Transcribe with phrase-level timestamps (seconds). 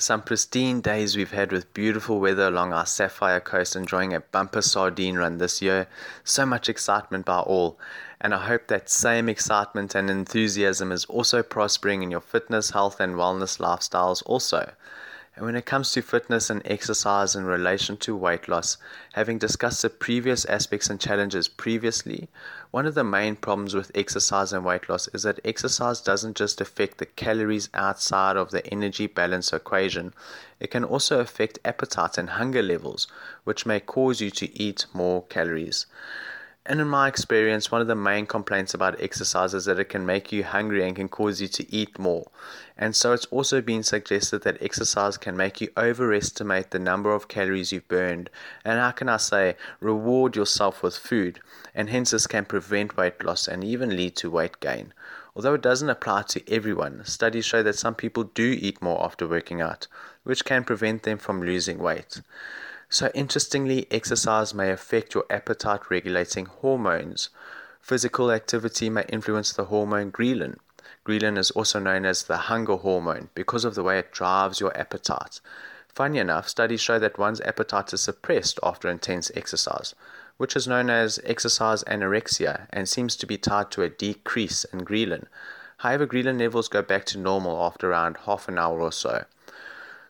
[0.00, 4.62] Some pristine days we've had with beautiful weather along our Sapphire coast, enjoying a bumper
[4.62, 5.88] sardine run this year.
[6.22, 7.80] So much excitement by all.
[8.20, 13.00] And I hope that same excitement and enthusiasm is also prospering in your fitness, health,
[13.00, 14.70] and wellness lifestyles, also.
[15.38, 18.76] And when it comes to fitness and exercise in relation to weight loss,
[19.12, 22.28] having discussed the previous aspects and challenges previously,
[22.72, 26.60] one of the main problems with exercise and weight loss is that exercise doesn't just
[26.60, 30.12] affect the calories outside of the energy balance equation,
[30.58, 33.06] it can also affect appetite and hunger levels,
[33.44, 35.86] which may cause you to eat more calories.
[36.68, 40.04] And in my experience, one of the main complaints about exercise is that it can
[40.04, 42.30] make you hungry and can cause you to eat more.
[42.76, 47.26] And so it's also been suggested that exercise can make you overestimate the number of
[47.26, 48.28] calories you've burned.
[48.66, 51.40] And how can I say, reward yourself with food.
[51.74, 54.92] And hence, this can prevent weight loss and even lead to weight gain.
[55.34, 59.26] Although it doesn't apply to everyone, studies show that some people do eat more after
[59.26, 59.86] working out,
[60.22, 62.20] which can prevent them from losing weight.
[62.90, 67.28] So, interestingly, exercise may affect your appetite regulating hormones.
[67.82, 70.56] Physical activity may influence the hormone ghrelin.
[71.04, 74.74] Ghrelin is also known as the hunger hormone because of the way it drives your
[74.76, 75.40] appetite.
[75.88, 79.94] Funny enough, studies show that one's appetite is suppressed after intense exercise,
[80.38, 84.80] which is known as exercise anorexia and seems to be tied to a decrease in
[84.80, 85.26] ghrelin.
[85.78, 89.24] However, ghrelin levels go back to normal after around half an hour or so.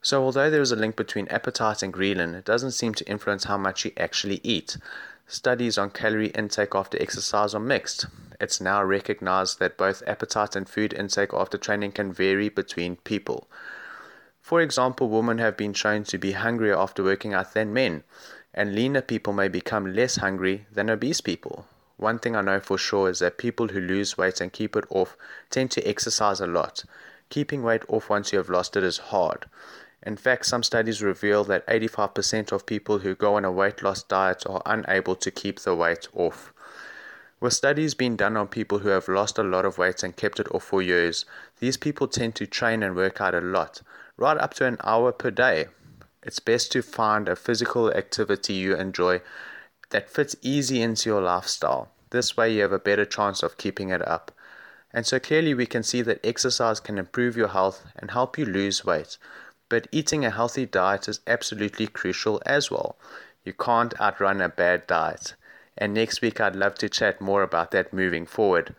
[0.00, 3.44] So, although there is a link between appetite and ghrelin, it doesn't seem to influence
[3.44, 4.76] how much you actually eat.
[5.26, 8.06] Studies on calorie intake after exercise are mixed.
[8.40, 13.48] It's now recognized that both appetite and food intake after training can vary between people.
[14.40, 18.04] For example, women have been shown to be hungrier after working out than men,
[18.54, 21.66] and leaner people may become less hungry than obese people.
[21.98, 24.86] One thing I know for sure is that people who lose weight and keep it
[24.88, 25.16] off
[25.50, 26.84] tend to exercise a lot.
[27.28, 29.46] Keeping weight off once you have lost it is hard.
[30.02, 34.02] In fact, some studies reveal that 85% of people who go on a weight loss
[34.02, 36.52] diet are unable to keep the weight off.
[37.40, 40.40] With studies being done on people who have lost a lot of weight and kept
[40.40, 41.24] it off for years,
[41.60, 43.82] these people tend to train and work out a lot,
[44.16, 45.66] right up to an hour per day.
[46.22, 49.20] It's best to find a physical activity you enjoy
[49.90, 51.90] that fits easy into your lifestyle.
[52.10, 54.32] This way, you have a better chance of keeping it up.
[54.92, 58.46] And so clearly, we can see that exercise can improve your health and help you
[58.46, 59.18] lose weight.
[59.68, 62.96] But eating a healthy diet is absolutely crucial as well.
[63.44, 65.34] You can't outrun a bad diet.
[65.76, 68.74] And next week, I'd love to chat more about that moving forward.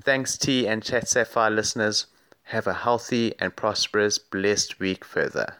[0.00, 2.06] Thanks, T and Chat Sapphire listeners.
[2.44, 5.56] Have a healthy and prosperous, blessed week further.